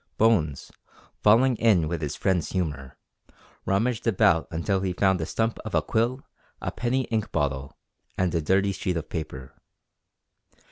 Bones, 0.17 0.71
falling 1.21 1.55
in 1.57 1.87
with 1.87 2.01
his 2.01 2.15
friend's 2.15 2.53
humour, 2.53 2.97
rummaged 3.67 4.07
about 4.07 4.47
until 4.49 4.79
he 4.81 4.93
found 4.93 5.19
the 5.19 5.27
stump 5.27 5.59
of 5.59 5.75
a 5.75 5.81
quill, 5.83 6.23
a 6.59 6.71
penny 6.71 7.05
inkbottle, 7.11 7.73
and 8.17 8.33
a 8.33 8.41
dirty 8.41 8.71
sheet 8.71 8.97
of 8.97 9.09
paper. 9.09 9.53